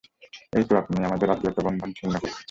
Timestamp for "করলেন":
2.15-2.37